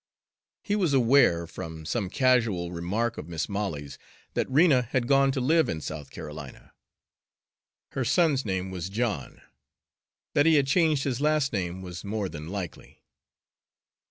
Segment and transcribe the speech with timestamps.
[0.63, 3.99] He was aware, from some casual remark of Mis' Molly's,
[4.33, 6.73] that Rena had gone to live in South Carolina.
[7.91, 9.43] Her son's name was John
[10.33, 13.03] that he had changed his last name was more than likely.